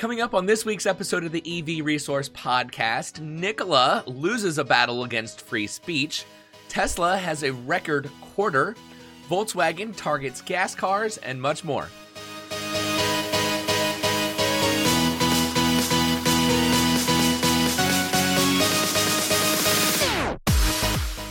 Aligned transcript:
Coming 0.00 0.22
up 0.22 0.32
on 0.32 0.46
this 0.46 0.64
week's 0.64 0.86
episode 0.86 1.24
of 1.24 1.32
the 1.32 1.44
EV 1.44 1.84
Resource 1.84 2.30
Podcast, 2.30 3.20
Nikola 3.20 4.02
loses 4.06 4.56
a 4.56 4.64
battle 4.64 5.04
against 5.04 5.42
free 5.42 5.66
speech, 5.66 6.24
Tesla 6.70 7.18
has 7.18 7.42
a 7.42 7.52
record 7.52 8.10
quarter, 8.22 8.74
Volkswagen 9.28 9.94
targets 9.94 10.40
gas 10.40 10.74
cars, 10.74 11.18
and 11.18 11.38
much 11.38 11.64
more. 11.64 11.86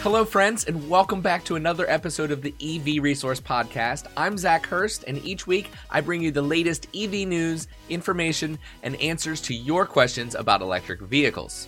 Hello, 0.01 0.23
friends, 0.23 0.63
and 0.63 0.89
welcome 0.89 1.19
back 1.19 1.43
to 1.43 1.57
another 1.57 1.87
episode 1.89 2.31
of 2.31 2.41
the 2.41 2.55
EV 2.61 3.03
Resource 3.03 3.41
Podcast. 3.41 4.05
I'm 4.15 4.37
Zach 4.37 4.65
Hurst, 4.65 5.03
and 5.07 5.21
each 5.25 5.45
week 5.45 5.71
I 5.89 5.99
bring 5.99 6.21
you 6.21 6.31
the 6.31 6.41
latest 6.41 6.87
EV 6.95 7.27
news, 7.27 7.67
information, 7.89 8.57
and 8.81 8.95
answers 9.01 9.41
to 9.41 9.53
your 9.53 9.85
questions 9.85 10.35
about 10.35 10.61
electric 10.61 11.01
vehicles. 11.01 11.67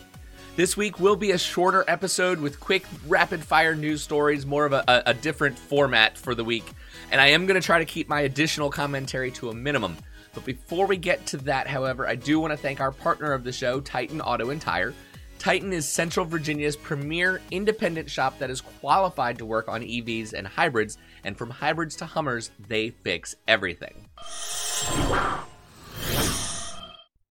This 0.55 0.77
week 0.77 0.97
will 0.97 1.17
be 1.17 1.31
a 1.31 1.37
shorter 1.37 1.83
episode 1.89 2.39
with 2.39 2.61
quick, 2.61 2.85
rapid 3.05 3.43
fire 3.43 3.75
news 3.75 4.01
stories, 4.01 4.45
more 4.45 4.63
of 4.63 4.71
a, 4.71 5.03
a, 5.05 5.13
different 5.13 5.59
format 5.59 6.17
for 6.17 6.33
the 6.33 6.45
week. 6.45 6.71
And 7.11 7.19
I 7.19 7.27
am 7.27 7.45
going 7.45 7.59
to 7.59 7.65
try 7.65 7.79
to 7.79 7.85
keep 7.85 8.07
my 8.07 8.21
additional 8.21 8.69
commentary 8.69 9.31
to 9.31 9.49
a 9.49 9.53
minimum. 9.53 9.97
But 10.33 10.45
before 10.45 10.87
we 10.87 10.95
get 10.95 11.25
to 11.27 11.37
that, 11.37 11.67
however, 11.67 12.07
I 12.07 12.15
do 12.15 12.39
want 12.39 12.51
to 12.51 12.57
thank 12.57 12.79
our 12.79 12.93
partner 12.93 13.33
of 13.33 13.43
the 13.43 13.51
show, 13.51 13.81
Titan 13.81 14.21
Auto 14.21 14.51
and 14.51 14.61
Tire. 14.61 14.93
Titan 15.41 15.73
is 15.73 15.87
Central 15.87 16.23
Virginia's 16.23 16.75
premier 16.75 17.41
independent 17.49 18.07
shop 18.07 18.37
that 18.37 18.51
is 18.51 18.61
qualified 18.61 19.39
to 19.39 19.45
work 19.45 19.67
on 19.67 19.81
EVs 19.81 20.33
and 20.33 20.45
hybrids, 20.45 20.99
and 21.23 21.35
from 21.35 21.49
hybrids 21.49 21.95
to 21.95 22.05
Hummers, 22.05 22.51
they 22.67 22.91
fix 22.91 23.33
everything. 23.47 24.07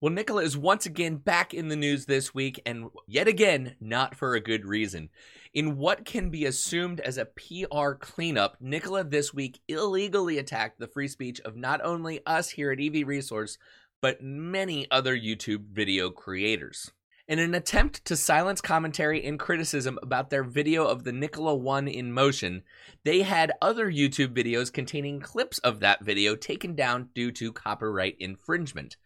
Well, 0.00 0.12
Nikola 0.12 0.42
is 0.42 0.56
once 0.58 0.86
again 0.86 1.18
back 1.18 1.54
in 1.54 1.68
the 1.68 1.76
news 1.76 2.06
this 2.06 2.34
week, 2.34 2.60
and 2.66 2.88
yet 3.06 3.28
again, 3.28 3.76
not 3.80 4.16
for 4.16 4.34
a 4.34 4.40
good 4.40 4.64
reason. 4.64 5.10
In 5.54 5.76
what 5.76 6.04
can 6.04 6.30
be 6.30 6.46
assumed 6.46 6.98
as 6.98 7.16
a 7.16 7.26
PR 7.26 7.92
cleanup, 7.92 8.56
Nikola 8.60 9.04
this 9.04 9.32
week 9.32 9.60
illegally 9.68 10.36
attacked 10.36 10.80
the 10.80 10.88
free 10.88 11.06
speech 11.06 11.40
of 11.42 11.54
not 11.54 11.80
only 11.84 12.26
us 12.26 12.50
here 12.50 12.72
at 12.72 12.80
EV 12.80 13.06
Resource, 13.06 13.56
but 14.00 14.20
many 14.20 14.90
other 14.90 15.16
YouTube 15.16 15.66
video 15.72 16.10
creators. 16.10 16.90
In 17.30 17.38
an 17.38 17.54
attempt 17.54 18.04
to 18.06 18.16
silence 18.16 18.60
commentary 18.60 19.24
and 19.24 19.38
criticism 19.38 20.00
about 20.02 20.30
their 20.30 20.42
video 20.42 20.84
of 20.84 21.04
the 21.04 21.12
Nikola 21.12 21.54
1 21.54 21.86
in 21.86 22.12
motion, 22.12 22.64
they 23.04 23.22
had 23.22 23.52
other 23.62 23.88
YouTube 23.88 24.34
videos 24.34 24.72
containing 24.72 25.20
clips 25.20 25.58
of 25.60 25.78
that 25.78 26.04
video 26.04 26.34
taken 26.34 26.74
down 26.74 27.10
due 27.14 27.30
to 27.30 27.52
copyright 27.52 28.16
infringement. 28.18 28.96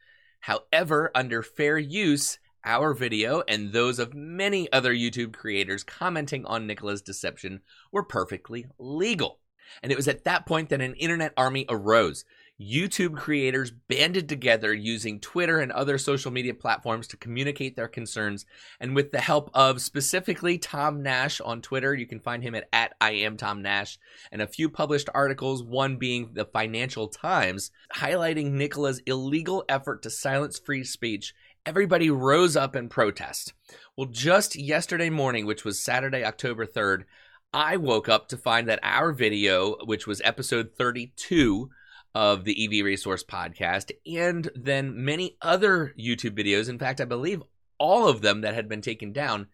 However, 0.40 1.10
under 1.14 1.42
fair 1.42 1.76
use, 1.76 2.38
our 2.64 2.94
video 2.94 3.42
and 3.46 3.74
those 3.74 3.98
of 3.98 4.14
many 4.14 4.72
other 4.72 4.94
YouTube 4.94 5.34
creators 5.34 5.84
commenting 5.84 6.46
on 6.46 6.66
Nikola's 6.66 7.02
deception 7.02 7.60
were 7.92 8.04
perfectly 8.04 8.64
legal. 8.78 9.40
And 9.82 9.92
it 9.92 9.96
was 9.96 10.08
at 10.08 10.24
that 10.24 10.46
point 10.46 10.70
that 10.70 10.80
an 10.80 10.94
internet 10.94 11.34
army 11.36 11.66
arose. 11.68 12.24
YouTube 12.60 13.16
creators 13.16 13.72
banded 13.88 14.28
together 14.28 14.72
using 14.72 15.18
Twitter 15.18 15.58
and 15.58 15.72
other 15.72 15.98
social 15.98 16.30
media 16.30 16.54
platforms 16.54 17.08
to 17.08 17.16
communicate 17.16 17.74
their 17.74 17.88
concerns. 17.88 18.46
And 18.78 18.94
with 18.94 19.10
the 19.10 19.20
help 19.20 19.50
of 19.54 19.80
specifically 19.80 20.58
Tom 20.58 21.02
Nash 21.02 21.40
on 21.40 21.62
Twitter, 21.62 21.94
you 21.94 22.06
can 22.06 22.20
find 22.20 22.44
him 22.44 22.54
at, 22.54 22.68
at 22.72 22.94
I 23.00 23.10
am 23.12 23.36
Tom 23.36 23.60
Nash, 23.60 23.98
and 24.30 24.40
a 24.40 24.46
few 24.46 24.68
published 24.68 25.08
articles, 25.12 25.64
one 25.64 25.96
being 25.96 26.30
the 26.34 26.44
Financial 26.44 27.08
Times, 27.08 27.72
highlighting 27.96 28.52
Nikola's 28.52 29.00
illegal 29.06 29.64
effort 29.68 30.02
to 30.02 30.10
silence 30.10 30.58
free 30.58 30.84
speech. 30.84 31.34
Everybody 31.66 32.08
rose 32.08 32.56
up 32.56 32.76
in 32.76 32.88
protest. 32.88 33.52
Well, 33.96 34.06
just 34.06 34.54
yesterday 34.54 35.10
morning, 35.10 35.44
which 35.44 35.64
was 35.64 35.82
Saturday, 35.82 36.24
October 36.24 36.66
3rd, 36.66 37.04
I 37.52 37.78
woke 37.78 38.08
up 38.08 38.28
to 38.28 38.36
find 38.36 38.68
that 38.68 38.80
our 38.82 39.12
video, 39.12 39.76
which 39.84 40.06
was 40.06 40.20
episode 40.24 40.70
32, 40.76 41.70
of 42.14 42.44
the 42.44 42.64
EV 42.64 42.84
Resource 42.84 43.24
podcast, 43.24 43.90
and 44.06 44.50
then 44.54 45.04
many 45.04 45.36
other 45.42 45.94
YouTube 45.98 46.38
videos. 46.38 46.68
In 46.68 46.78
fact, 46.78 47.00
I 47.00 47.04
believe 47.04 47.42
all 47.78 48.08
of 48.08 48.20
them 48.20 48.42
that 48.42 48.54
had 48.54 48.68
been 48.68 48.82
taken 48.82 49.12
down, 49.12 49.48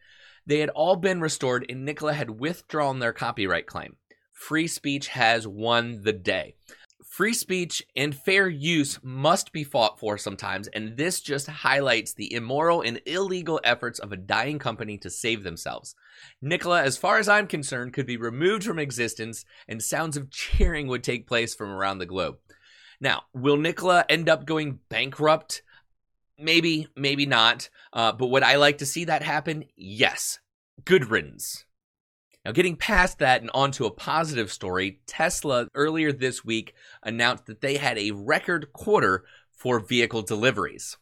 they 0.46 0.58
had 0.58 0.70
all 0.70 0.96
been 0.96 1.20
restored, 1.20 1.64
and 1.68 1.84
Nikola 1.84 2.12
had 2.12 2.40
withdrawn 2.40 2.98
their 2.98 3.12
copyright 3.12 3.66
claim. 3.66 3.96
Free 4.32 4.66
speech 4.66 5.08
has 5.08 5.46
won 5.46 6.02
the 6.02 6.12
day. 6.12 6.54
Free 7.10 7.34
speech 7.34 7.82
and 7.96 8.14
fair 8.14 8.48
use 8.48 9.00
must 9.02 9.52
be 9.52 9.64
fought 9.64 9.98
for 9.98 10.16
sometimes, 10.16 10.68
and 10.68 10.96
this 10.96 11.20
just 11.20 11.48
highlights 11.48 12.14
the 12.14 12.32
immoral 12.32 12.82
and 12.82 13.00
illegal 13.04 13.60
efforts 13.64 13.98
of 13.98 14.12
a 14.12 14.16
dying 14.16 14.58
company 14.58 14.96
to 14.98 15.10
save 15.10 15.42
themselves. 15.42 15.94
Nikola, 16.40 16.82
as 16.82 16.96
far 16.96 17.18
as 17.18 17.28
I'm 17.28 17.46
concerned, 17.46 17.92
could 17.92 18.06
be 18.06 18.16
removed 18.16 18.64
from 18.64 18.78
existence, 18.78 19.44
and 19.66 19.82
sounds 19.82 20.16
of 20.16 20.30
cheering 20.30 20.86
would 20.86 21.02
take 21.02 21.26
place 21.26 21.54
from 21.54 21.70
around 21.70 21.98
the 21.98 22.06
globe. 22.06 22.38
Now, 23.00 23.22
will 23.32 23.56
Nikola 23.56 24.04
end 24.08 24.28
up 24.28 24.44
going 24.44 24.80
bankrupt? 24.88 25.62
Maybe, 26.38 26.88
maybe 26.96 27.26
not. 27.26 27.68
Uh, 27.92 28.12
but 28.12 28.28
would 28.28 28.42
I 28.42 28.56
like 28.56 28.78
to 28.78 28.86
see 28.86 29.04
that 29.04 29.22
happen? 29.22 29.64
Yes. 29.76 30.38
Good 30.84 31.10
riddance. 31.10 31.64
Now, 32.44 32.52
getting 32.52 32.76
past 32.76 33.18
that 33.18 33.42
and 33.42 33.50
onto 33.52 33.84
a 33.84 33.90
positive 33.90 34.50
story, 34.50 35.00
Tesla 35.06 35.68
earlier 35.74 36.12
this 36.12 36.44
week 36.44 36.74
announced 37.02 37.46
that 37.46 37.60
they 37.60 37.76
had 37.76 37.98
a 37.98 38.12
record 38.12 38.72
quarter 38.72 39.24
for 39.52 39.78
vehicle 39.78 40.22
deliveries. 40.22 40.96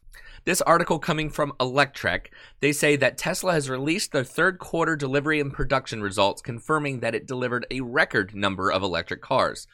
This 0.45 0.63
article 0.63 0.99
coming 0.99 1.31
from 1.31 1.53
Electrek, 1.61 2.29
they 2.61 2.73
say 2.73 2.97
that 2.97 3.19
Tesla 3.19 3.53
has 3.53 3.71
released 3.71 4.13
their 4.13 4.25
third 4.25 4.59
quarter 4.59 4.97
delivery 4.97 5.41
and 5.41 5.53
production 5.53 6.03
results, 6.03 6.43
confirming 6.43 7.01
that 7.01 7.15
it 7.15 7.27
delivered 7.27 7.67
a 7.71 7.83
record 7.83 8.35
number 8.35 8.73
of 8.73 8.83
electric 8.83 9.21
cars. 9.21 9.67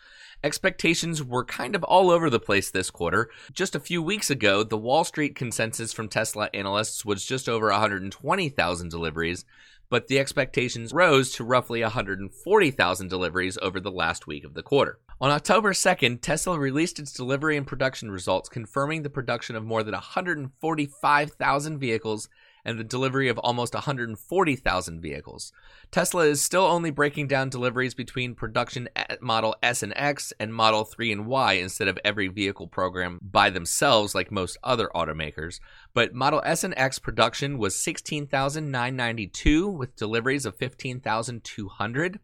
Expectations 0.44 1.24
were 1.24 1.42
kind 1.42 1.74
of 1.74 1.82
all 1.84 2.10
over 2.10 2.28
the 2.28 2.38
place 2.38 2.70
this 2.70 2.90
quarter. 2.90 3.30
Just 3.54 3.74
a 3.74 3.80
few 3.80 4.02
weeks 4.02 4.28
ago, 4.28 4.62
the 4.62 4.76
Wall 4.76 5.02
Street 5.02 5.34
consensus 5.34 5.90
from 5.90 6.06
Tesla 6.06 6.50
analysts 6.52 7.02
was 7.02 7.24
just 7.24 7.48
over 7.48 7.70
120,000 7.70 8.90
deliveries, 8.90 9.46
but 9.88 10.08
the 10.08 10.18
expectations 10.18 10.92
rose 10.92 11.32
to 11.32 11.44
roughly 11.44 11.80
140,000 11.80 13.08
deliveries 13.08 13.56
over 13.62 13.80
the 13.80 13.90
last 13.90 14.26
week 14.26 14.44
of 14.44 14.52
the 14.52 14.62
quarter. 14.62 14.98
On 15.18 15.30
October 15.30 15.72
2nd, 15.72 16.20
Tesla 16.20 16.58
released 16.58 16.98
its 16.98 17.14
delivery 17.14 17.56
and 17.56 17.66
production 17.66 18.10
results, 18.10 18.50
confirming 18.50 19.02
the 19.02 19.08
production 19.08 19.56
of 19.56 19.64
more 19.64 19.82
than 19.82 19.92
145,000 19.92 21.78
vehicles 21.78 22.28
and 22.64 22.78
the 22.78 22.84
delivery 22.84 23.28
of 23.28 23.36
almost 23.38 23.74
140,000 23.74 25.00
vehicles. 25.00 25.52
Tesla 25.90 26.26
is 26.26 26.40
still 26.40 26.64
only 26.64 26.90
breaking 26.90 27.26
down 27.26 27.50
deliveries 27.50 27.94
between 27.94 28.34
production 28.34 28.88
at 28.96 29.22
Model 29.22 29.54
S 29.62 29.82
and 29.82 29.92
X 29.96 30.32
and 30.40 30.54
Model 30.54 30.84
3 30.84 31.12
and 31.12 31.26
Y 31.26 31.52
instead 31.54 31.88
of 31.88 31.98
every 32.04 32.28
vehicle 32.28 32.66
program 32.66 33.18
by 33.22 33.50
themselves 33.50 34.14
like 34.14 34.30
most 34.30 34.56
other 34.64 34.88
automakers. 34.94 35.60
But 35.92 36.14
Model 36.14 36.40
S 36.44 36.64
and 36.64 36.72
X 36.76 36.98
production 36.98 37.58
was 37.58 37.76
16,992 37.76 39.68
with 39.68 39.96
deliveries 39.96 40.46
of 40.46 40.56
15,200. 40.56 42.20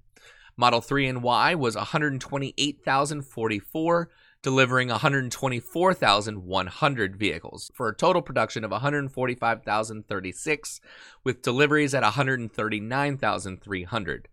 Model 0.56 0.80
3 0.80 1.06
and 1.06 1.22
Y 1.22 1.54
was 1.54 1.76
128,044 1.76 4.10
delivering 4.42 4.88
124,100 4.88 7.16
vehicles 7.16 7.70
for 7.74 7.88
a 7.88 7.94
total 7.94 8.22
production 8.22 8.64
of 8.64 8.70
145,036 8.70 10.80
with 11.24 11.42
deliveries 11.42 11.92
at 11.94 12.02
139,300. 12.02 14.28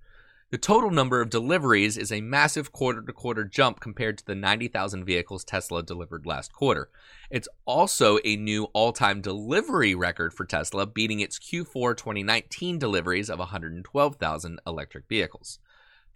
The 0.50 0.58
total 0.58 0.92
number 0.92 1.20
of 1.20 1.30
deliveries 1.30 1.98
is 1.98 2.10
a 2.10 2.22
massive 2.22 2.72
quarter 2.72 3.02
to 3.02 3.12
quarter 3.12 3.44
jump 3.44 3.82
compared 3.82 4.18
to 4.20 4.26
the 4.26 4.34
90,000 4.34 5.04
vehicles 5.04 5.44
Tesla 5.44 5.84
delivered 5.84 6.26
last 6.26 6.54
quarter. 6.54 6.90
It's 7.30 7.50
also 7.66 8.20
a 8.24 8.38
new 8.38 8.70
all 8.72 8.94
time 8.94 9.20
delivery 9.20 9.94
record 9.94 10.34
for 10.34 10.46
Tesla, 10.46 10.86
beating 10.86 11.20
its 11.20 11.38
Q4 11.38 11.98
2019 11.98 12.80
deliveries 12.80 13.30
of 13.30 13.40
112,000 13.40 14.60
electric 14.66 15.10
vehicles. 15.10 15.60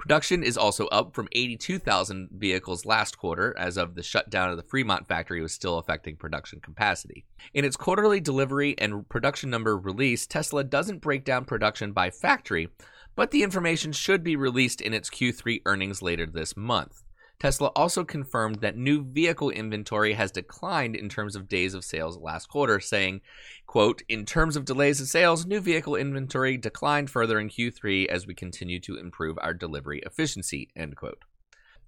Production 0.01 0.41
is 0.41 0.57
also 0.57 0.87
up 0.87 1.13
from 1.13 1.27
82,000 1.31 2.29
vehicles 2.31 2.87
last 2.87 3.19
quarter, 3.19 3.53
as 3.55 3.77
of 3.77 3.93
the 3.93 4.01
shutdown 4.01 4.49
of 4.49 4.57
the 4.57 4.63
Fremont 4.63 5.07
factory 5.07 5.43
was 5.43 5.53
still 5.53 5.77
affecting 5.77 6.15
production 6.15 6.59
capacity. 6.59 7.23
In 7.53 7.65
its 7.65 7.77
quarterly 7.77 8.19
delivery 8.19 8.73
and 8.79 9.07
production 9.09 9.51
number 9.51 9.77
release, 9.77 10.25
Tesla 10.25 10.63
doesn't 10.63 11.01
break 11.01 11.23
down 11.23 11.45
production 11.45 11.91
by 11.91 12.09
factory, 12.09 12.69
but 13.15 13.29
the 13.29 13.43
information 13.43 13.91
should 13.91 14.23
be 14.23 14.35
released 14.35 14.81
in 14.81 14.95
its 14.95 15.07
Q3 15.07 15.61
earnings 15.67 16.01
later 16.01 16.25
this 16.25 16.57
month. 16.57 17.03
Tesla 17.41 17.69
also 17.69 18.03
confirmed 18.03 18.57
that 18.57 18.77
new 18.77 19.03
vehicle 19.03 19.49
inventory 19.49 20.13
has 20.13 20.31
declined 20.31 20.95
in 20.95 21.09
terms 21.09 21.35
of 21.35 21.49
days 21.49 21.73
of 21.73 21.83
sales 21.83 22.15
last 22.15 22.47
quarter, 22.47 22.79
saying, 22.79 23.19
quote, 23.65 24.03
In 24.07 24.27
terms 24.27 24.55
of 24.55 24.63
delays 24.63 25.01
of 25.01 25.07
sales, 25.07 25.43
new 25.43 25.59
vehicle 25.59 25.95
inventory 25.95 26.55
declined 26.55 27.09
further 27.09 27.39
in 27.39 27.49
Q3 27.49 28.05
as 28.05 28.27
we 28.27 28.35
continue 28.35 28.79
to 28.81 28.95
improve 28.95 29.39
our 29.41 29.55
delivery 29.55 30.03
efficiency, 30.05 30.69
end 30.75 30.95
quote. 30.95 31.23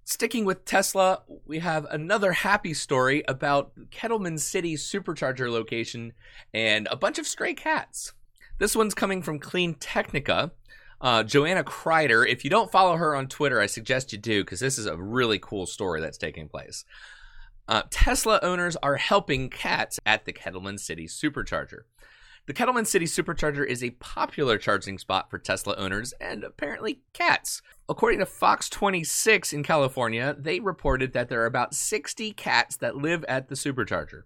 Sticking 0.02 0.44
with 0.44 0.64
Tesla, 0.64 1.22
we 1.46 1.60
have 1.60 1.84
another 1.84 2.32
happy 2.32 2.74
story 2.74 3.22
about 3.28 3.76
Kettleman 3.92 4.40
City 4.40 4.74
supercharger 4.74 5.48
location 5.48 6.14
and 6.52 6.88
a 6.90 6.96
bunch 6.96 7.20
of 7.20 7.28
stray 7.28 7.54
cats. 7.54 8.12
This 8.58 8.74
one's 8.74 8.94
coming 8.94 9.22
from 9.22 9.38
Clean 9.38 9.74
Technica. 9.74 10.50
Uh, 11.04 11.22
Joanna 11.22 11.62
Crider, 11.62 12.24
if 12.24 12.44
you 12.44 12.50
don't 12.50 12.72
follow 12.72 12.96
her 12.96 13.14
on 13.14 13.28
Twitter, 13.28 13.60
I 13.60 13.66
suggest 13.66 14.10
you 14.10 14.16
do 14.16 14.42
because 14.42 14.58
this 14.58 14.78
is 14.78 14.86
a 14.86 14.96
really 14.96 15.38
cool 15.38 15.66
story 15.66 16.00
that's 16.00 16.16
taking 16.16 16.48
place. 16.48 16.86
Uh, 17.68 17.82
Tesla 17.90 18.40
owners 18.42 18.74
are 18.82 18.96
helping 18.96 19.50
cats 19.50 20.00
at 20.06 20.24
the 20.24 20.32
Kettleman 20.32 20.80
City 20.80 21.06
supercharger. 21.06 21.82
The 22.46 22.54
Kettleman 22.54 22.86
City 22.86 23.04
Supercharger 23.04 23.66
is 23.66 23.82
a 23.82 23.90
popular 23.90 24.56
charging 24.56 24.98
spot 24.98 25.30
for 25.30 25.38
Tesla 25.38 25.74
owners 25.76 26.14
and 26.20 26.42
apparently 26.42 27.00
cats. 27.12 27.60
According 27.86 28.20
to 28.20 28.26
Fox 28.26 28.70
26 28.70 29.52
in 29.52 29.62
California, 29.62 30.34
they 30.38 30.60
reported 30.60 31.12
that 31.12 31.28
there 31.28 31.42
are 31.42 31.46
about 31.46 31.74
60 31.74 32.32
cats 32.32 32.76
that 32.76 32.96
live 32.96 33.24
at 33.28 33.48
the 33.48 33.54
supercharger. 33.54 34.22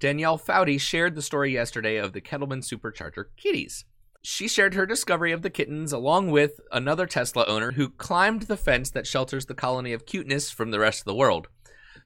Danielle 0.00 0.38
Foudy 0.38 0.80
shared 0.80 1.14
the 1.14 1.22
story 1.22 1.52
yesterday 1.52 1.96
of 1.96 2.14
the 2.14 2.22
Kettleman 2.22 2.62
Supercharger 2.62 3.26
kitties. 3.36 3.84
She 4.24 4.46
shared 4.46 4.74
her 4.74 4.86
discovery 4.86 5.32
of 5.32 5.42
the 5.42 5.50
kittens 5.50 5.92
along 5.92 6.30
with 6.30 6.60
another 6.70 7.06
Tesla 7.06 7.44
owner 7.46 7.72
who 7.72 7.90
climbed 7.90 8.42
the 8.42 8.56
fence 8.56 8.88
that 8.90 9.06
shelters 9.06 9.46
the 9.46 9.54
colony 9.54 9.92
of 9.92 10.06
cuteness 10.06 10.48
from 10.48 10.70
the 10.70 10.78
rest 10.78 11.00
of 11.00 11.06
the 11.06 11.14
world. 11.14 11.48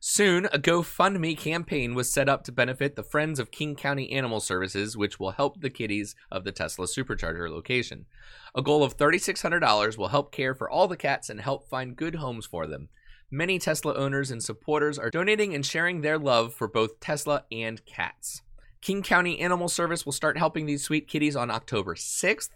Soon, 0.00 0.46
a 0.46 0.58
GoFundMe 0.58 1.36
campaign 1.36 1.94
was 1.94 2.12
set 2.12 2.28
up 2.28 2.42
to 2.44 2.52
benefit 2.52 2.96
the 2.96 3.02
Friends 3.02 3.38
of 3.38 3.50
King 3.50 3.76
County 3.76 4.12
Animal 4.12 4.40
Services, 4.40 4.96
which 4.96 5.20
will 5.20 5.32
help 5.32 5.60
the 5.60 5.70
kitties 5.70 6.14
of 6.30 6.44
the 6.44 6.52
Tesla 6.52 6.86
Supercharger 6.86 7.50
location. 7.50 8.06
A 8.54 8.62
goal 8.62 8.82
of 8.82 8.96
$3,600 8.96 9.98
will 9.98 10.08
help 10.08 10.32
care 10.32 10.54
for 10.54 10.70
all 10.70 10.88
the 10.88 10.96
cats 10.96 11.28
and 11.28 11.40
help 11.40 11.68
find 11.68 11.96
good 11.96 12.16
homes 12.16 12.46
for 12.46 12.66
them. 12.66 12.88
Many 13.30 13.58
Tesla 13.58 13.94
owners 13.94 14.30
and 14.30 14.42
supporters 14.42 14.98
are 14.98 15.10
donating 15.10 15.54
and 15.54 15.66
sharing 15.66 16.00
their 16.00 16.18
love 16.18 16.54
for 16.54 16.68
both 16.68 17.00
Tesla 17.00 17.44
and 17.50 17.84
cats. 17.84 18.42
King 18.86 19.02
County 19.02 19.40
Animal 19.40 19.68
Service 19.68 20.06
will 20.06 20.12
start 20.12 20.38
helping 20.38 20.64
these 20.64 20.84
sweet 20.84 21.08
kitties 21.08 21.34
on 21.34 21.50
October 21.50 21.96
6th, 21.96 22.50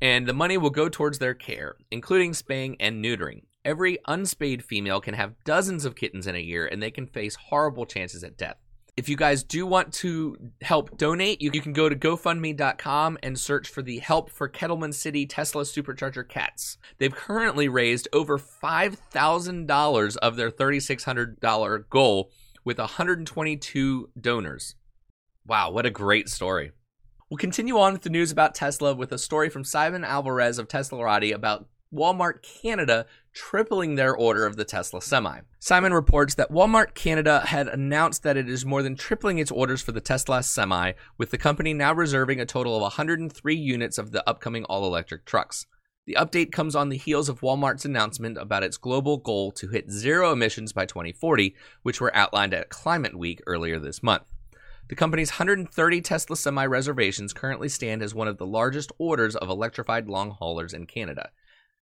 and 0.00 0.28
the 0.28 0.32
money 0.32 0.56
will 0.56 0.70
go 0.70 0.88
towards 0.88 1.18
their 1.18 1.34
care, 1.34 1.74
including 1.90 2.34
spaying 2.34 2.76
and 2.78 3.04
neutering. 3.04 3.42
Every 3.64 3.98
unspayed 4.06 4.62
female 4.64 5.00
can 5.00 5.14
have 5.14 5.34
dozens 5.42 5.84
of 5.84 5.96
kittens 5.96 6.28
in 6.28 6.36
a 6.36 6.38
year, 6.38 6.66
and 6.68 6.80
they 6.80 6.92
can 6.92 7.08
face 7.08 7.34
horrible 7.34 7.84
chances 7.84 8.22
at 8.22 8.36
death. 8.36 8.58
If 8.96 9.08
you 9.08 9.16
guys 9.16 9.42
do 9.42 9.66
want 9.66 9.92
to 9.94 10.36
help 10.60 10.96
donate, 10.98 11.42
you, 11.42 11.50
can 11.50 11.72
go 11.72 11.88
to 11.88 11.96
GoFundMe.com 11.96 13.18
and 13.20 13.36
search 13.36 13.66
for 13.66 13.82
the 13.82 13.98
Help 13.98 14.30
for 14.30 14.48
Kettleman 14.48 14.94
City 14.94 15.26
Tesla 15.26 15.64
Supercharger 15.64 16.28
Cats. 16.28 16.78
They've 16.98 17.12
currently 17.12 17.66
raised 17.66 18.06
over 18.12 18.38
$5,000 18.38 20.16
of 20.18 20.36
their 20.36 20.50
$3,600 20.52 21.88
goal 21.90 22.30
with 22.64 22.78
122 22.78 24.10
donors. 24.20 24.76
Wow, 25.44 25.72
what 25.72 25.86
a 25.86 25.90
great 25.90 26.28
story. 26.28 26.70
We'll 27.28 27.38
continue 27.38 27.78
on 27.78 27.94
with 27.94 28.02
the 28.02 28.10
news 28.10 28.30
about 28.30 28.54
Tesla 28.54 28.94
with 28.94 29.10
a 29.10 29.18
story 29.18 29.48
from 29.48 29.64
Simon 29.64 30.04
Alvarez 30.04 30.58
of 30.58 30.68
Teslarati 30.68 31.34
about 31.34 31.66
Walmart 31.92 32.42
Canada 32.42 33.06
tripling 33.34 33.96
their 33.96 34.14
order 34.14 34.46
of 34.46 34.56
the 34.56 34.64
Tesla 34.64 35.02
Semi. 35.02 35.40
Simon 35.58 35.92
reports 35.92 36.34
that 36.34 36.50
Walmart 36.52 36.94
Canada 36.94 37.40
had 37.40 37.66
announced 37.66 38.22
that 38.22 38.36
it 38.36 38.48
is 38.48 38.64
more 38.64 38.82
than 38.82 38.96
tripling 38.96 39.38
its 39.38 39.50
orders 39.50 39.82
for 39.82 39.92
the 39.92 40.00
Tesla 40.00 40.42
Semi, 40.42 40.92
with 41.18 41.30
the 41.30 41.38
company 41.38 41.74
now 41.74 41.92
reserving 41.92 42.40
a 42.40 42.46
total 42.46 42.76
of 42.76 42.82
103 42.82 43.54
units 43.54 43.98
of 43.98 44.12
the 44.12 44.26
upcoming 44.28 44.64
all 44.64 44.86
electric 44.86 45.24
trucks. 45.24 45.66
The 46.06 46.16
update 46.18 46.52
comes 46.52 46.76
on 46.76 46.88
the 46.88 46.96
heels 46.96 47.28
of 47.28 47.40
Walmart's 47.40 47.84
announcement 47.84 48.38
about 48.38 48.62
its 48.62 48.76
global 48.76 49.18
goal 49.18 49.52
to 49.52 49.68
hit 49.68 49.90
zero 49.90 50.32
emissions 50.32 50.72
by 50.72 50.86
2040, 50.86 51.54
which 51.82 52.00
were 52.00 52.14
outlined 52.14 52.54
at 52.54 52.70
Climate 52.70 53.16
Week 53.16 53.40
earlier 53.46 53.78
this 53.78 54.02
month. 54.02 54.24
The 54.88 54.96
company's 54.96 55.30
130 55.30 56.00
Tesla 56.02 56.36
Semi 56.36 56.66
reservations 56.66 57.32
currently 57.32 57.68
stand 57.68 58.02
as 58.02 58.14
one 58.14 58.28
of 58.28 58.38
the 58.38 58.46
largest 58.46 58.92
orders 58.98 59.36
of 59.36 59.48
electrified 59.48 60.08
long 60.08 60.30
haulers 60.30 60.74
in 60.74 60.86
Canada. 60.86 61.30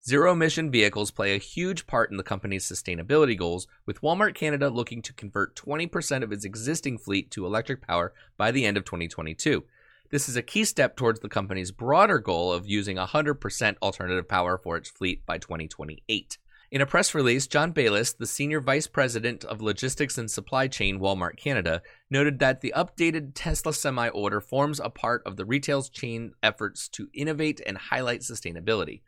Zero 0.07 0.33
emission 0.33 0.71
vehicles 0.71 1.11
play 1.11 1.35
a 1.35 1.39
huge 1.39 1.87
part 1.87 2.11
in 2.11 2.17
the 2.17 2.23
company's 2.23 2.65
sustainability 2.65 3.37
goals, 3.37 3.67
with 3.85 4.01
Walmart 4.01 4.35
Canada 4.35 4.69
looking 4.69 5.03
to 5.03 5.13
convert 5.13 5.57
20% 5.57 6.23
of 6.23 6.33
its 6.33 6.45
existing 6.45 6.99
fleet 6.99 7.31
to 7.31 7.47
electric 7.47 7.83
power 7.83 8.13
by 8.37 8.51
the 8.51 8.65
end 8.65 8.77
of 8.77 8.85
2022. 8.85 9.65
This 10.11 10.29
is 10.29 10.37
a 10.37 10.43
key 10.43 10.65
step 10.65 10.97
towards 10.97 11.21
the 11.21 11.29
company's 11.29 11.71
broader 11.71 12.19
goal 12.19 12.53
of 12.53 12.67
using 12.67 12.97
100% 12.97 13.77
alternative 13.83 14.29
power 14.29 14.57
for 14.57 14.77
its 14.77 14.89
fleet 14.89 15.27
by 15.27 15.39
2028. 15.39 16.39
In 16.71 16.83
a 16.83 16.87
press 16.87 17.15
release, 17.15 17.47
John 17.47 17.73
Bayliss, 17.73 18.13
the 18.13 18.27
Senior 18.27 18.61
Vice 18.61 18.87
President 18.87 19.43
of 19.43 19.63
Logistics 19.63 20.19
and 20.19 20.31
Supply 20.31 20.69
Chain 20.69 21.01
Walmart 21.01 21.39
Canada, 21.39 21.81
noted 22.11 22.41
that 22.41 22.61
the 22.61 22.75
updated 22.77 23.33
Tesla 23.35 23.73
Semi 23.73 24.11
order 24.11 24.39
forms 24.39 24.79
a 24.79 24.91
part 24.91 25.23
of 25.25 25.37
the 25.37 25.47
retail 25.47 25.83
chain 25.83 26.33
efforts 26.43 26.87
to 26.91 27.09
innovate 27.15 27.63
and 27.67 27.79
highlight 27.79 28.21
sustainability. 28.21 29.01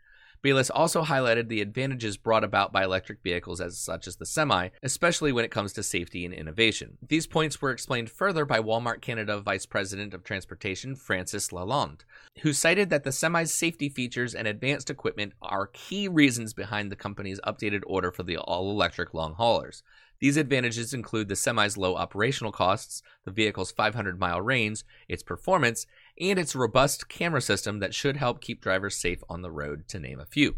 Bayliss 0.42 0.70
also 0.70 1.02
highlighted 1.02 1.48
the 1.48 1.60
advantages 1.60 2.16
brought 2.16 2.44
about 2.44 2.72
by 2.72 2.82
electric 2.84 3.22
vehicles 3.22 3.60
as 3.60 3.78
such 3.78 4.06
as 4.06 4.16
the 4.16 4.24
Semi, 4.24 4.70
especially 4.82 5.32
when 5.32 5.44
it 5.44 5.50
comes 5.50 5.72
to 5.74 5.82
safety 5.82 6.24
and 6.24 6.32
innovation. 6.32 6.96
These 7.06 7.26
points 7.26 7.60
were 7.60 7.70
explained 7.70 8.10
further 8.10 8.44
by 8.44 8.60
Walmart 8.60 9.02
Canada 9.02 9.38
Vice 9.40 9.66
President 9.66 10.14
of 10.14 10.24
Transportation 10.24 10.96
Francis 10.96 11.50
Lalonde, 11.50 12.04
who 12.40 12.52
cited 12.52 12.88
that 12.88 13.04
the 13.04 13.12
Semi's 13.12 13.52
safety 13.52 13.90
features 13.90 14.34
and 14.34 14.48
advanced 14.48 14.88
equipment 14.88 15.34
are 15.42 15.66
key 15.66 16.08
reasons 16.08 16.54
behind 16.54 16.90
the 16.90 16.96
company's 16.96 17.40
updated 17.40 17.82
order 17.86 18.10
for 18.10 18.22
the 18.22 18.38
all-electric 18.38 19.12
long 19.12 19.34
haulers. 19.34 19.82
These 20.20 20.36
advantages 20.36 20.92
include 20.92 21.28
the 21.28 21.36
semi's 21.36 21.78
low 21.78 21.96
operational 21.96 22.52
costs, 22.52 23.02
the 23.24 23.30
vehicle's 23.30 23.72
500 23.72 24.20
mile 24.20 24.40
range, 24.40 24.82
its 25.08 25.22
performance, 25.22 25.86
and 26.20 26.38
its 26.38 26.54
robust 26.54 27.08
camera 27.08 27.40
system 27.40 27.80
that 27.80 27.94
should 27.94 28.16
help 28.16 28.40
keep 28.40 28.60
drivers 28.60 28.96
safe 28.96 29.22
on 29.28 29.42
the 29.42 29.50
road, 29.50 29.88
to 29.88 29.98
name 29.98 30.20
a 30.20 30.26
few. 30.26 30.56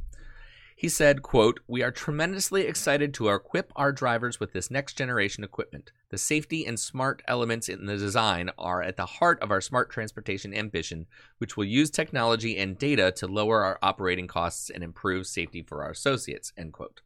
He 0.75 0.89
said, 0.89 1.23
quote, 1.23 1.61
We 1.69 1.83
are 1.85 1.93
tremendously 1.93 2.63
excited 2.63 3.15
to 3.15 3.29
equip 3.29 3.73
our 3.77 3.93
drivers 3.93 4.41
with 4.41 4.53
this 4.53 4.69
next 4.69 4.95
generation 4.95 5.45
equipment. 5.45 5.93
The 6.11 6.19
safety 6.19 6.67
and 6.67 6.81
smart 6.81 7.23
elements 7.29 7.69
in 7.69 7.87
the 7.87 7.97
design 7.97 8.51
are 8.59 8.83
at 8.83 8.97
the 8.97 9.07
heart 9.07 9.41
of 9.41 9.53
our 9.53 9.61
smart 9.61 9.91
transportation 9.91 10.53
ambition, 10.53 11.07
which 11.39 11.57
will 11.57 11.67
use 11.67 11.91
technology 11.91 12.59
and 12.59 12.77
data 12.77 13.13
to 13.13 13.29
lower 13.29 13.63
our 13.63 13.79
operating 13.81 14.27
costs 14.27 14.71
and 14.71 14.83
improve 14.83 15.29
safety 15.29 15.63
for 15.63 15.85
our 15.85 15.93
associates, 15.93 16.53
end 16.59 16.73
quote. 16.73 17.01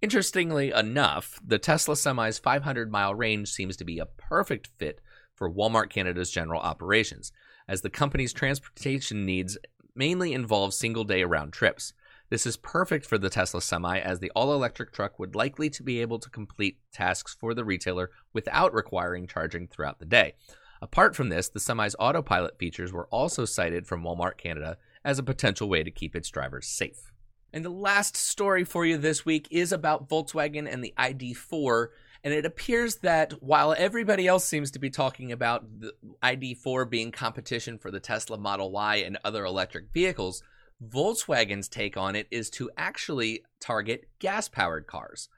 Interestingly 0.00 0.70
enough, 0.70 1.40
the 1.44 1.58
Tesla 1.58 1.96
Semi's 1.96 2.38
500 2.38 2.88
mile 2.88 3.16
range 3.16 3.48
seems 3.48 3.76
to 3.78 3.84
be 3.84 3.98
a 3.98 4.06
perfect 4.06 4.68
fit 4.78 5.00
for 5.34 5.50
Walmart 5.50 5.90
Canada's 5.90 6.30
general 6.30 6.60
operations, 6.60 7.32
as 7.68 7.82
the 7.82 7.90
company's 7.90 8.32
transportation 8.32 9.26
needs 9.26 9.58
mainly 9.94 10.32
involve 10.32 10.72
single 10.72 11.04
day 11.04 11.24
round 11.24 11.52
trips. 11.52 11.92
This 12.30 12.46
is 12.46 12.56
perfect 12.56 13.06
for 13.06 13.18
the 13.18 13.30
Tesla 13.30 13.62
Semi 13.62 13.98
as 13.98 14.20
the 14.20 14.30
all-electric 14.34 14.92
truck 14.92 15.18
would 15.18 15.34
likely 15.34 15.70
to 15.70 15.82
be 15.82 16.00
able 16.00 16.18
to 16.18 16.30
complete 16.30 16.78
tasks 16.92 17.36
for 17.38 17.54
the 17.54 17.64
retailer 17.64 18.10
without 18.32 18.74
requiring 18.74 19.26
charging 19.26 19.66
throughout 19.66 19.98
the 19.98 20.04
day. 20.04 20.34
Apart 20.80 21.16
from 21.16 21.28
this, 21.28 21.48
the 21.48 21.60
Semi's 21.60 21.96
autopilot 21.98 22.58
features 22.58 22.92
were 22.92 23.08
also 23.08 23.44
cited 23.44 23.86
from 23.86 24.02
Walmart 24.02 24.36
Canada 24.36 24.76
as 25.04 25.18
a 25.18 25.24
potential 25.24 25.68
way 25.68 25.82
to 25.82 25.90
keep 25.90 26.14
its 26.14 26.28
drivers 26.28 26.66
safe. 26.66 27.12
And 27.52 27.64
the 27.64 27.70
last 27.70 28.14
story 28.14 28.62
for 28.62 28.84
you 28.84 28.98
this 28.98 29.24
week 29.24 29.48
is 29.50 29.72
about 29.72 30.08
Volkswagen 30.08 30.70
and 30.70 30.84
the 30.84 30.94
ID4. 30.98 31.88
And 32.24 32.34
it 32.34 32.44
appears 32.44 32.96
that 32.96 33.42
while 33.42 33.74
everybody 33.78 34.26
else 34.26 34.44
seems 34.44 34.70
to 34.72 34.78
be 34.78 34.90
talking 34.90 35.30
about 35.30 35.64
the 35.80 35.92
ID4 36.22 36.88
being 36.90 37.12
competition 37.12 37.78
for 37.78 37.90
the 37.90 38.00
Tesla 38.00 38.36
Model 38.36 38.72
Y 38.72 38.96
and 38.96 39.18
other 39.24 39.44
electric 39.44 39.92
vehicles, 39.92 40.42
Volkswagen's 40.86 41.68
take 41.68 41.96
on 41.96 42.16
it 42.16 42.26
is 42.30 42.50
to 42.50 42.70
actually 42.76 43.44
target 43.60 44.08
gas 44.18 44.48
powered 44.48 44.86
cars. 44.86 45.28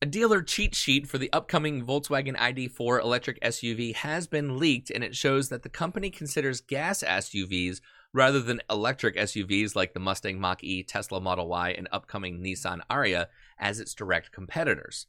A 0.00 0.06
dealer 0.06 0.42
cheat 0.42 0.76
sheet 0.76 1.08
for 1.08 1.18
the 1.18 1.32
upcoming 1.32 1.84
Volkswagen 1.84 2.36
ID4 2.36 3.02
electric 3.02 3.40
SUV 3.40 3.94
has 3.96 4.28
been 4.28 4.56
leaked, 4.56 4.90
and 4.90 5.02
it 5.02 5.16
shows 5.16 5.48
that 5.48 5.64
the 5.64 5.68
company 5.68 6.08
considers 6.08 6.60
gas 6.60 7.02
SUVs 7.02 7.80
rather 8.12 8.40
than 8.40 8.62
electric 8.70 9.16
SUVs 9.16 9.74
like 9.74 9.94
the 9.94 10.00
Mustang 10.00 10.40
Mach 10.40 10.62
E, 10.62 10.84
Tesla 10.84 11.20
Model 11.20 11.48
Y, 11.48 11.70
and 11.70 11.88
upcoming 11.90 12.40
Nissan 12.40 12.80
Ariya 12.88 13.26
as 13.58 13.80
its 13.80 13.92
direct 13.92 14.30
competitors. 14.30 15.06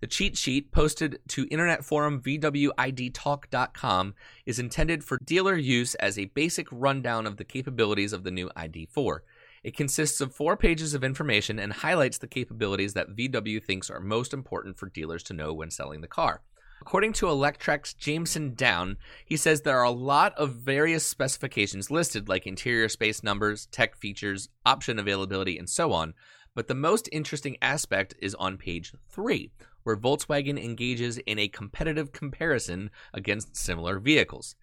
The 0.00 0.06
cheat 0.06 0.36
sheet, 0.36 0.72
posted 0.72 1.18
to 1.28 1.46
internet 1.50 1.84
forum 1.84 2.22
VWIDtalk.com, 2.22 4.14
is 4.46 4.58
intended 4.58 5.04
for 5.04 5.18
dealer 5.22 5.56
use 5.56 5.94
as 5.96 6.18
a 6.18 6.24
basic 6.26 6.66
rundown 6.70 7.26
of 7.26 7.36
the 7.36 7.44
capabilities 7.44 8.14
of 8.14 8.24
the 8.24 8.30
new 8.30 8.48
ID4. 8.56 9.18
It 9.62 9.76
consists 9.76 10.22
of 10.22 10.34
four 10.34 10.56
pages 10.56 10.94
of 10.94 11.04
information 11.04 11.58
and 11.58 11.72
highlights 11.72 12.16
the 12.16 12.26
capabilities 12.26 12.94
that 12.94 13.14
VW 13.14 13.62
thinks 13.62 13.90
are 13.90 14.00
most 14.00 14.32
important 14.32 14.78
for 14.78 14.88
dealers 14.88 15.22
to 15.24 15.34
know 15.34 15.52
when 15.52 15.70
selling 15.70 16.00
the 16.00 16.08
car. 16.08 16.40
According 16.80 17.12
to 17.14 17.26
Electrek's 17.26 17.92
Jameson 17.92 18.54
Dow, 18.54 18.94
he 19.26 19.36
says 19.36 19.60
there 19.60 19.78
are 19.78 19.84
a 19.84 19.90
lot 19.90 20.32
of 20.38 20.54
various 20.54 21.06
specifications 21.06 21.90
listed, 21.90 22.26
like 22.26 22.46
interior 22.46 22.88
space 22.88 23.22
numbers, 23.22 23.66
tech 23.66 23.98
features, 23.98 24.48
option 24.64 24.98
availability, 24.98 25.58
and 25.58 25.68
so 25.68 25.92
on. 25.92 26.14
But 26.54 26.68
the 26.68 26.74
most 26.74 27.06
interesting 27.12 27.58
aspect 27.60 28.14
is 28.22 28.34
on 28.36 28.56
page 28.56 28.94
3, 29.10 29.50
where 29.90 29.96
Volkswagen 29.96 30.62
engages 30.62 31.18
in 31.18 31.36
a 31.40 31.48
competitive 31.48 32.12
comparison 32.12 32.92
against 33.12 33.56
similar 33.56 33.98
vehicles. 33.98 34.54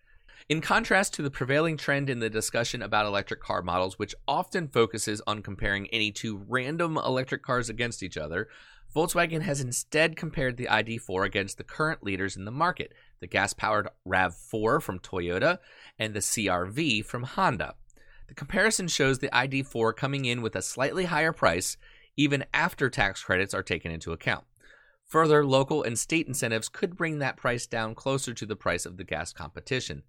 In 0.48 0.62
contrast 0.62 1.14
to 1.16 1.22
the 1.22 1.30
prevailing 1.30 1.76
trend 1.76 2.10
in 2.10 2.20
the 2.20 2.30
discussion 2.30 2.82
about 2.82 3.06
electric 3.06 3.42
car 3.42 3.62
models, 3.62 4.00
which 4.00 4.16
often 4.26 4.70
focuses 4.70 5.22
on 5.28 5.42
comparing 5.42 5.88
any 5.88 6.14
two 6.14 6.46
random 6.48 6.96
electric 6.96 7.44
cars 7.44 7.68
against 7.68 8.02
each 8.02 8.16
other, 8.16 8.48
Volkswagen 8.96 9.42
has 9.42 9.60
instead 9.60 10.16
compared 10.16 10.56
the 10.56 10.68
ID4 10.68 11.26
against 11.26 11.58
the 11.58 11.66
current 11.66 12.04
leaders 12.04 12.38
in 12.38 12.46
the 12.46 12.52
market 12.52 12.94
the 13.20 13.28
gas 13.28 13.52
powered 13.52 13.90
RAV4 14.08 14.82
from 14.82 15.00
Toyota 15.00 15.58
and 16.00 16.14
the 16.14 16.20
CRV 16.20 17.04
from 17.04 17.24
Honda. 17.24 17.74
The 18.30 18.36
comparison 18.36 18.88
shows 18.88 19.20
the 19.20 19.30
ID4 19.30 19.94
coming 19.94 20.24
in 20.24 20.42
with 20.42 20.56
a 20.56 20.62
slightly 20.62 21.06
higher 21.06 21.34
price, 21.34 21.76
even 22.16 22.46
after 22.54 22.90
tax 22.90 23.22
credits 23.24 23.54
are 23.54 23.64
taken 23.64 23.92
into 23.92 24.14
account. 24.14 24.46
Further, 25.08 25.46
local 25.46 25.84
and 25.84 25.98
state 25.98 26.28
incentives 26.28 26.68
could 26.68 26.98
bring 26.98 27.20
that 27.20 27.38
price 27.38 27.66
down 27.66 27.96
closer 27.96 28.34
to 28.34 28.46
the 28.46 28.58
price 28.58 28.86
of 28.86 28.98
the 28.98 29.06
gas 29.06 29.32
competition. 29.32 30.04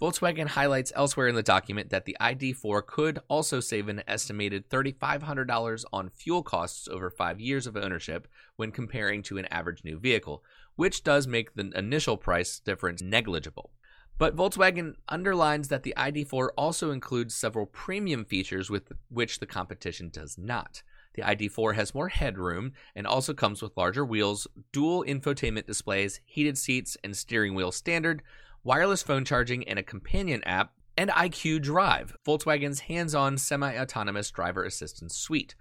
Volkswagen 0.00 0.48
highlights 0.48 0.92
elsewhere 0.94 1.28
in 1.28 1.34
the 1.34 1.42
document 1.42 1.90
that 1.90 2.04
the 2.04 2.16
ID4 2.20 2.84
could 2.84 3.20
also 3.28 3.60
save 3.60 3.88
an 3.88 4.02
estimated 4.06 4.68
$3,500 4.68 5.84
on 5.92 6.10
fuel 6.10 6.42
costs 6.42 6.88
over 6.88 7.08
five 7.08 7.40
years 7.40 7.66
of 7.66 7.76
ownership 7.76 8.26
when 8.56 8.72
comparing 8.72 9.22
to 9.22 9.38
an 9.38 9.46
average 9.46 9.84
new 9.84 9.98
vehicle, 9.98 10.42
which 10.76 11.04
does 11.04 11.26
make 11.26 11.54
the 11.54 11.70
initial 11.74 12.16
price 12.16 12.58
difference 12.58 13.00
negligible. 13.00 13.70
But 14.18 14.36
Volkswagen 14.36 14.96
underlines 15.08 15.68
that 15.68 15.82
the 15.82 15.94
ID4 15.96 16.48
also 16.56 16.90
includes 16.90 17.34
several 17.34 17.66
premium 17.66 18.24
features 18.24 18.68
with 18.68 18.92
which 19.08 19.38
the 19.38 19.46
competition 19.46 20.10
does 20.10 20.36
not. 20.36 20.82
The 21.14 21.22
ID4 21.22 21.74
has 21.74 21.94
more 21.94 22.08
headroom 22.08 22.72
and 22.94 23.06
also 23.06 23.34
comes 23.34 23.62
with 23.62 23.76
larger 23.76 24.04
wheels, 24.04 24.46
dual 24.72 25.04
infotainment 25.04 25.66
displays, 25.66 26.20
heated 26.24 26.56
seats, 26.56 26.96
and 27.04 27.16
steering 27.16 27.54
wheel 27.54 27.72
standard, 27.72 28.22
wireless 28.64 29.02
phone 29.02 29.24
charging, 29.24 29.66
and 29.68 29.78
a 29.78 29.82
companion 29.82 30.42
app, 30.44 30.72
and 30.96 31.10
IQ 31.10 31.62
Drive, 31.62 32.16
Volkswagen's 32.26 32.80
hands 32.80 33.14
on 33.14 33.38
semi 33.38 33.76
autonomous 33.76 34.30
driver 34.30 34.64
assistance 34.64 35.16
suite. 35.16 35.54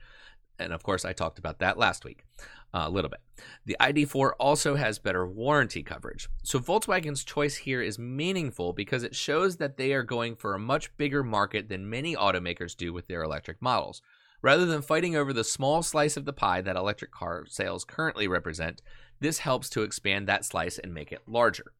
And 0.59 0.73
of 0.73 0.83
course, 0.83 1.05
I 1.05 1.13
talked 1.13 1.39
about 1.39 1.59
that 1.59 1.77
last 1.77 2.05
week 2.05 2.23
uh, 2.73 2.83
a 2.85 2.89
little 2.89 3.09
bit. 3.09 3.19
The 3.65 3.77
ID4 3.79 4.31
also 4.39 4.75
has 4.75 4.99
better 4.99 5.25
warranty 5.25 5.83
coverage. 5.83 6.29
So 6.43 6.59
Volkswagen's 6.59 7.23
choice 7.23 7.55
here 7.55 7.81
is 7.81 7.97
meaningful 7.97 8.73
because 8.73 9.03
it 9.03 9.15
shows 9.15 9.57
that 9.57 9.77
they 9.77 9.93
are 9.93 10.03
going 10.03 10.35
for 10.35 10.53
a 10.53 10.59
much 10.59 10.95
bigger 10.97 11.23
market 11.23 11.69
than 11.69 11.89
many 11.89 12.15
automakers 12.15 12.75
do 12.75 12.93
with 12.93 13.07
their 13.07 13.23
electric 13.23 13.61
models. 13.61 14.01
Rather 14.41 14.65
than 14.65 14.81
fighting 14.81 15.15
over 15.15 15.33
the 15.33 15.43
small 15.43 15.83
slice 15.83 16.17
of 16.17 16.25
the 16.25 16.33
pie 16.33 16.61
that 16.61 16.75
electric 16.75 17.11
car 17.11 17.45
sales 17.47 17.85
currently 17.85 18.27
represent, 18.27 18.81
this 19.19 19.39
helps 19.39 19.69
to 19.69 19.83
expand 19.83 20.27
that 20.27 20.45
slice 20.45 20.79
and 20.79 20.93
make 20.93 21.11
it 21.11 21.21
larger. 21.27 21.73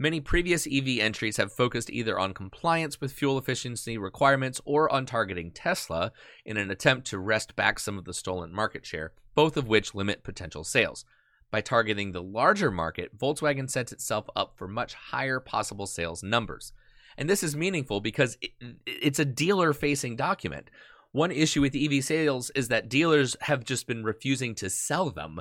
Many 0.00 0.20
previous 0.20 0.64
EV 0.64 1.00
entries 1.00 1.38
have 1.38 1.52
focused 1.52 1.90
either 1.90 2.16
on 2.16 2.32
compliance 2.32 3.00
with 3.00 3.10
fuel 3.12 3.36
efficiency 3.36 3.98
requirements 3.98 4.60
or 4.64 4.88
on 4.92 5.06
targeting 5.06 5.50
Tesla 5.50 6.12
in 6.44 6.56
an 6.56 6.70
attempt 6.70 7.08
to 7.08 7.18
wrest 7.18 7.56
back 7.56 7.80
some 7.80 7.98
of 7.98 8.04
the 8.04 8.14
stolen 8.14 8.54
market 8.54 8.86
share, 8.86 9.12
both 9.34 9.56
of 9.56 9.66
which 9.66 9.96
limit 9.96 10.22
potential 10.22 10.62
sales. 10.62 11.04
By 11.50 11.62
targeting 11.62 12.12
the 12.12 12.22
larger 12.22 12.70
market, 12.70 13.18
Volkswagen 13.18 13.68
sets 13.68 13.90
itself 13.90 14.28
up 14.36 14.52
for 14.56 14.68
much 14.68 14.94
higher 14.94 15.40
possible 15.40 15.86
sales 15.86 16.22
numbers. 16.22 16.72
And 17.16 17.28
this 17.28 17.42
is 17.42 17.56
meaningful 17.56 18.00
because 18.00 18.38
it's 18.86 19.18
a 19.18 19.24
dealer 19.24 19.72
facing 19.72 20.14
document. 20.14 20.70
One 21.12 21.30
issue 21.30 21.62
with 21.62 21.74
EV 21.74 22.04
sales 22.04 22.50
is 22.50 22.68
that 22.68 22.88
dealers 22.88 23.34
have 23.40 23.64
just 23.64 23.86
been 23.86 24.04
refusing 24.04 24.54
to 24.56 24.68
sell 24.68 25.10
them. 25.10 25.40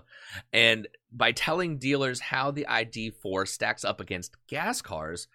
And 0.53 0.87
by 1.11 1.33
telling 1.33 1.77
dealers 1.77 2.19
how 2.19 2.51
the 2.51 2.65
ID4 2.69 3.47
stacks 3.47 3.83
up 3.83 3.99
against 3.99 4.35
gas 4.47 4.81
cars, 4.81 5.27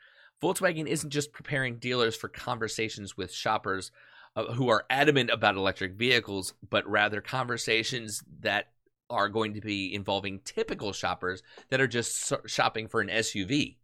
Volkswagen 0.43 0.87
isn't 0.87 1.11
just 1.11 1.33
preparing 1.33 1.77
dealers 1.77 2.17
for 2.17 2.29
conversations 2.29 3.17
with 3.17 3.33
shoppers 3.33 3.93
uh, 4.35 4.55
who 4.55 4.69
are 4.69 4.87
adamant 4.89 5.31
about 5.31 5.57
electric 5.57 5.93
vehicles, 5.93 6.55
but 6.69 6.89
rather 6.89 7.21
conversations 7.21 8.25
that 8.41 8.71
are 9.11 9.29
going 9.29 9.53
to 9.53 9.61
be 9.61 9.95
involving 9.95 10.41
typical 10.45 10.93
shoppers 10.93 11.43
that 11.69 11.81
are 11.81 11.87
just 11.87 12.33
shopping 12.47 12.89
for 12.89 13.03
an 13.03 13.09
SUV. 13.09 13.77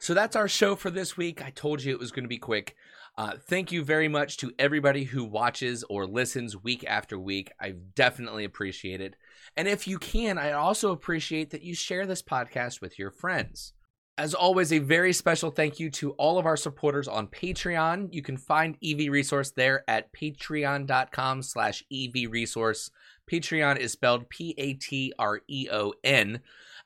So 0.00 0.12
that's 0.12 0.36
our 0.36 0.48
show 0.48 0.74
for 0.76 0.90
this 0.90 1.16
week. 1.16 1.42
I 1.42 1.50
told 1.50 1.82
you 1.82 1.92
it 1.92 2.00
was 2.00 2.10
going 2.10 2.24
to 2.24 2.28
be 2.28 2.36
quick. 2.36 2.76
Uh, 3.16 3.34
thank 3.46 3.70
you 3.70 3.84
very 3.84 4.08
much 4.08 4.38
to 4.38 4.52
everybody 4.58 5.04
who 5.04 5.24
watches 5.24 5.84
or 5.84 6.04
listens 6.04 6.60
week 6.60 6.84
after 6.86 7.16
week. 7.18 7.52
I 7.60 7.74
definitely 7.94 8.44
appreciate 8.44 9.00
it. 9.00 9.14
And 9.56 9.68
if 9.68 9.86
you 9.86 9.98
can, 9.98 10.36
I 10.36 10.52
also 10.52 10.90
appreciate 10.90 11.50
that 11.50 11.62
you 11.62 11.74
share 11.74 12.06
this 12.06 12.22
podcast 12.22 12.80
with 12.80 12.98
your 12.98 13.12
friends. 13.12 13.72
As 14.16 14.34
always, 14.34 14.72
a 14.72 14.78
very 14.78 15.12
special 15.12 15.50
thank 15.50 15.80
you 15.80 15.90
to 15.90 16.12
all 16.12 16.38
of 16.38 16.46
our 16.46 16.56
supporters 16.56 17.08
on 17.08 17.26
Patreon. 17.26 18.08
You 18.12 18.22
can 18.22 18.36
find 18.36 18.76
EV 18.84 19.10
Resource 19.10 19.50
there 19.50 19.82
at 19.88 20.12
patreon.com 20.12 21.42
slash 21.42 21.82
EV 21.92 22.30
Resource. 22.30 22.90
Patreon 23.30 23.78
is 23.78 23.92
spelled 23.92 24.28
P-A-T-R-E-O-N. 24.28 24.70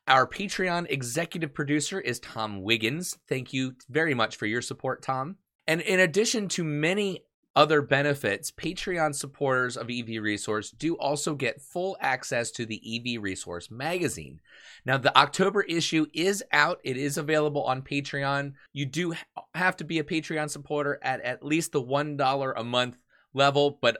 Our 0.06 0.26
Patreon 0.26 0.86
executive 0.90 1.52
producer 1.52 2.00
is 2.00 2.20
Tom 2.20 2.62
Wiggins. 2.62 3.18
Thank 3.28 3.52
you 3.52 3.74
very 3.90 4.14
much 4.14 4.36
for 4.36 4.46
your 4.46 4.62
support, 4.62 5.02
Tom. 5.02 5.36
And 5.68 5.82
in 5.82 6.00
addition 6.00 6.48
to 6.48 6.64
many 6.64 7.24
other 7.54 7.82
benefits, 7.82 8.50
Patreon 8.50 9.14
supporters 9.14 9.76
of 9.76 9.90
EV 9.90 10.22
Resource 10.22 10.70
do 10.70 10.94
also 10.94 11.34
get 11.34 11.60
full 11.60 11.98
access 12.00 12.50
to 12.52 12.64
the 12.64 12.80
EV 12.82 13.22
Resource 13.22 13.70
magazine. 13.70 14.40
Now, 14.86 14.96
the 14.96 15.16
October 15.16 15.60
issue 15.62 16.06
is 16.14 16.42
out, 16.52 16.80
it 16.84 16.96
is 16.96 17.18
available 17.18 17.64
on 17.64 17.82
Patreon. 17.82 18.54
You 18.72 18.86
do 18.86 19.14
have 19.54 19.76
to 19.76 19.84
be 19.84 19.98
a 19.98 20.04
Patreon 20.04 20.48
supporter 20.48 20.98
at 21.02 21.20
at 21.20 21.44
least 21.44 21.72
the 21.72 21.82
$1 21.82 22.52
a 22.56 22.64
month 22.64 22.96
level, 23.34 23.78
but 23.82 23.98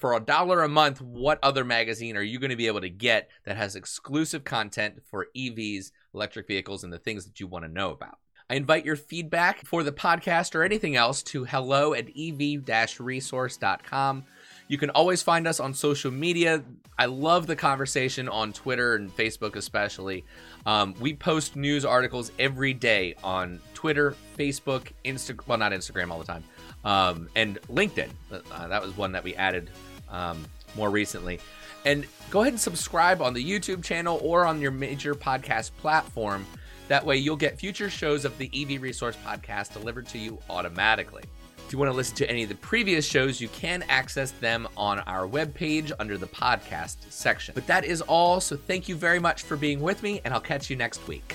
for 0.00 0.14
a 0.14 0.20
dollar 0.20 0.64
a 0.64 0.68
month, 0.68 1.00
what 1.00 1.38
other 1.44 1.64
magazine 1.64 2.16
are 2.16 2.22
you 2.22 2.40
going 2.40 2.50
to 2.50 2.56
be 2.56 2.66
able 2.66 2.80
to 2.80 2.90
get 2.90 3.30
that 3.44 3.56
has 3.56 3.76
exclusive 3.76 4.42
content 4.42 5.00
for 5.08 5.28
EVs, 5.36 5.92
electric 6.12 6.48
vehicles, 6.48 6.82
and 6.82 6.92
the 6.92 6.98
things 6.98 7.24
that 7.24 7.38
you 7.38 7.46
want 7.46 7.64
to 7.64 7.70
know 7.70 7.92
about? 7.92 8.18
I 8.50 8.56
invite 8.56 8.84
your 8.84 8.96
feedback 8.96 9.64
for 9.64 9.82
the 9.82 9.92
podcast 9.92 10.54
or 10.54 10.62
anything 10.62 10.96
else 10.96 11.22
to 11.24 11.44
hello 11.44 11.94
at 11.94 12.08
ev 12.16 13.00
resource.com. 13.00 14.24
You 14.68 14.78
can 14.78 14.90
always 14.90 15.22
find 15.22 15.46
us 15.46 15.60
on 15.60 15.72
social 15.72 16.10
media. 16.10 16.62
I 16.98 17.06
love 17.06 17.46
the 17.46 17.56
conversation 17.56 18.28
on 18.28 18.52
Twitter 18.52 18.96
and 18.96 19.14
Facebook, 19.16 19.56
especially. 19.56 20.24
Um, 20.66 20.94
we 21.00 21.14
post 21.14 21.56
news 21.56 21.84
articles 21.84 22.32
every 22.38 22.74
day 22.74 23.14
on 23.24 23.60
Twitter, 23.72 24.14
Facebook, 24.38 24.88
Instagram. 25.04 25.46
Well, 25.46 25.58
not 25.58 25.72
Instagram 25.72 26.10
all 26.10 26.18
the 26.18 26.24
time, 26.24 26.44
um, 26.84 27.28
and 27.34 27.60
LinkedIn. 27.62 28.10
Uh, 28.30 28.68
that 28.68 28.82
was 28.82 28.96
one 28.96 29.12
that 29.12 29.24
we 29.24 29.34
added 29.34 29.70
um, 30.10 30.44
more 30.76 30.90
recently. 30.90 31.40
And 31.86 32.06
go 32.30 32.42
ahead 32.42 32.52
and 32.52 32.60
subscribe 32.60 33.20
on 33.20 33.34
the 33.34 33.44
YouTube 33.44 33.82
channel 33.82 34.18
or 34.22 34.46
on 34.46 34.60
your 34.60 34.70
major 34.70 35.14
podcast 35.14 35.70
platform 35.78 36.46
that 36.88 37.04
way, 37.04 37.16
you'll 37.16 37.36
get 37.36 37.58
future 37.58 37.88
shows 37.88 38.24
of 38.24 38.36
the 38.38 38.50
EV 38.54 38.82
Resource 38.82 39.16
Podcast 39.24 39.72
delivered 39.72 40.06
to 40.08 40.18
you 40.18 40.38
automatically. 40.50 41.24
If 41.66 41.72
you 41.72 41.78
want 41.78 41.90
to 41.90 41.96
listen 41.96 42.16
to 42.16 42.30
any 42.30 42.42
of 42.42 42.50
the 42.50 42.56
previous 42.56 43.06
shows, 43.06 43.40
you 43.40 43.48
can 43.48 43.82
access 43.88 44.32
them 44.32 44.68
on 44.76 45.00
our 45.00 45.26
webpage 45.26 45.92
under 45.98 46.18
the 46.18 46.26
podcast 46.26 46.96
section. 47.10 47.54
But 47.54 47.66
that 47.66 47.86
is 47.86 48.02
all, 48.02 48.40
so 48.40 48.56
thank 48.56 48.88
you 48.88 48.96
very 48.96 49.18
much 49.18 49.42
for 49.42 49.56
being 49.56 49.80
with 49.80 50.02
me, 50.02 50.20
and 50.24 50.34
I'll 50.34 50.40
catch 50.40 50.68
you 50.68 50.76
next 50.76 51.06
week. 51.08 51.34